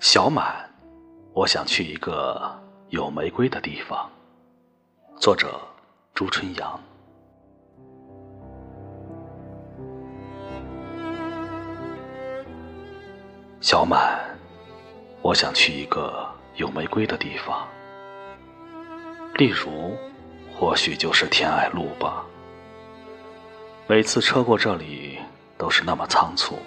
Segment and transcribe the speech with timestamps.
[0.00, 0.66] 小满，
[1.34, 2.58] 我想去一个
[2.88, 4.10] 有玫瑰的地方。
[5.18, 5.60] 作者：
[6.14, 6.80] 朱春阳。
[13.60, 14.18] 小满，
[15.20, 17.68] 我想去一个有玫瑰的地方。
[19.34, 19.94] 例如，
[20.50, 22.24] 或许就是天爱路吧。
[23.86, 25.18] 每次车过这里，
[25.58, 26.58] 都是那么仓促，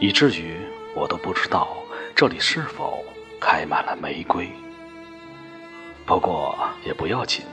[0.00, 0.56] 以至于
[0.96, 1.68] 我都不知道。
[2.14, 3.04] 这里是否
[3.40, 4.48] 开满了玫瑰？
[6.06, 7.44] 不过也不要紧，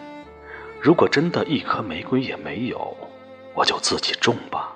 [0.81, 2.95] 如果真的一颗玫瑰也没有，
[3.55, 4.75] 我就自己种吧，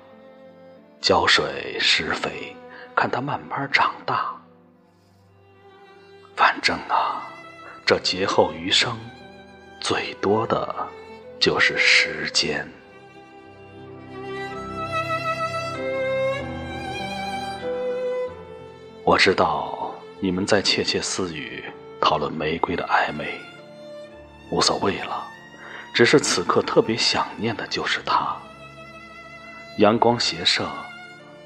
[1.00, 2.56] 浇水施肥，
[2.94, 4.34] 看它慢慢长大。
[6.34, 7.28] 反正啊，
[7.86, 8.98] 这劫后余生，
[9.80, 10.74] 最多的
[11.38, 12.68] 就是时间。
[19.14, 19.94] 我知道。
[20.18, 21.62] 你们在窃窃私语，
[22.00, 23.38] 讨论玫瑰的暧昧，
[24.50, 25.24] 无所谓了。
[25.92, 28.36] 只是此刻特别想念的就是它。
[29.78, 30.66] 阳光斜射，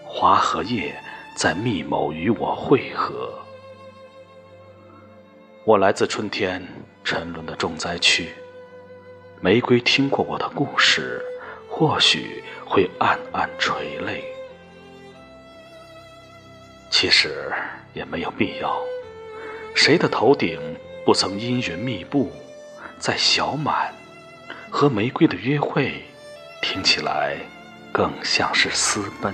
[0.03, 0.99] 花和叶
[1.35, 3.31] 在密谋与我会合。
[5.65, 6.67] 我来自春天
[7.05, 8.31] 沉沦的重灾区，
[9.43, 11.23] 玫瑰听过我的故事，
[11.69, 14.25] 或许会暗暗垂泪。
[17.01, 17.53] 其实。
[17.95, 18.77] 也没有必要。
[19.75, 20.61] 谁的头顶
[21.05, 22.33] 不曾阴云密布？
[22.99, 23.93] 在小满
[24.69, 26.05] 和玫瑰的约会，
[26.61, 27.37] 听起来
[27.93, 29.33] 更像是私奔。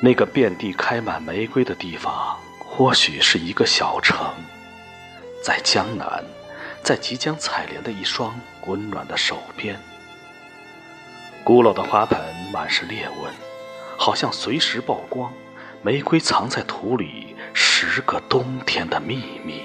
[0.00, 4.16] 那个遍地开满玫瑰的地方，或许是一个小城，
[5.44, 6.24] 在江南，
[6.82, 9.78] 在即将采莲的一双温暖的手边。
[11.48, 12.20] 古老的花盆
[12.52, 13.32] 满是裂纹，
[13.96, 15.32] 好像随时曝光。
[15.80, 19.62] 玫瑰藏在土里，十个冬天的秘密。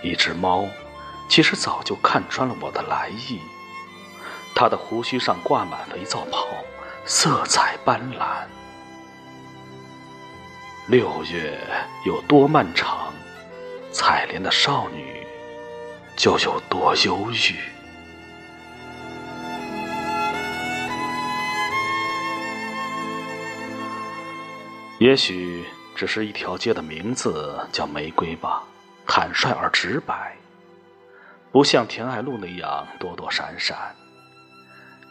[0.00, 0.68] 一只猫，
[1.28, 3.40] 其实早就看穿了我的来意。
[4.54, 6.46] 它的胡须上挂满肥皂泡，
[7.04, 8.46] 色彩斑斓。
[10.86, 11.58] 六月
[12.06, 13.12] 有多漫长，
[13.90, 15.26] 采莲的少女
[16.14, 17.56] 就有多忧郁。
[25.02, 25.64] 也许
[25.96, 28.62] 只是一条街的名字叫玫瑰吧，
[29.04, 30.36] 坦率而直白，
[31.50, 33.96] 不像田爱路那样躲躲闪闪。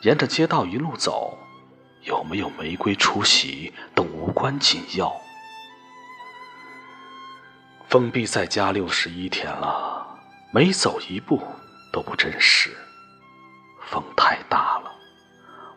[0.03, 1.37] 沿着街道一路走，
[2.03, 5.13] 有没有玫瑰出席都无关紧要。
[7.89, 10.07] 封闭在家六十一天了，
[10.53, 11.43] 每走一步
[11.91, 12.73] 都不真实。
[13.89, 14.89] 风太大了，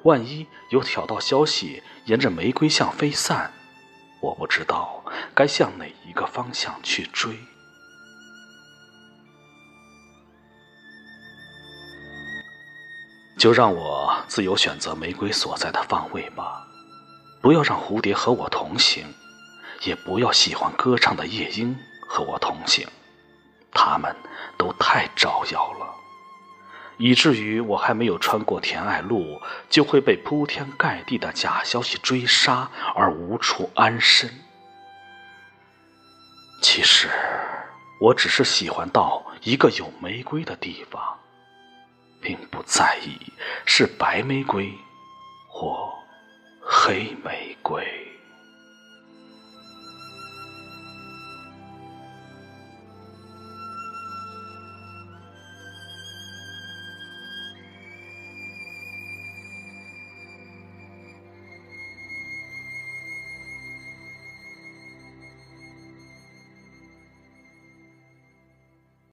[0.05, 3.53] 万一有挑到消息，沿着玫瑰巷飞散。
[4.25, 5.05] 我不知道
[5.35, 7.39] 该向哪一个方向去追，
[13.37, 16.67] 就让我自由选择玫瑰所在的方位吧。
[17.43, 19.05] 不要让蝴蝶和我同行，
[19.83, 21.77] 也不要喜欢歌唱的夜莺
[22.09, 22.89] 和我同行，
[23.73, 24.17] 他们
[24.57, 26.04] 都太招摇了。
[26.97, 34.31] 以至于我还没有穿过田爱路，就会被铺天盖地的假消息追杀，而无处安身。
[36.63, 37.09] 其实，
[38.01, 41.01] 我只是喜欢到一个有玫瑰的地方，
[42.21, 43.19] 并不在意
[43.67, 44.73] 是白玫瑰
[45.49, 45.93] 或
[46.61, 48.04] 黑玫瑰。